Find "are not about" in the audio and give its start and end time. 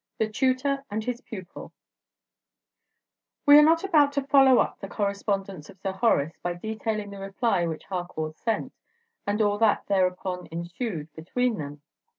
3.59-4.11